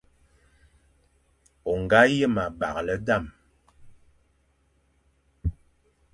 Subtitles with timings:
[1.71, 3.25] O nga yen abaghle dam;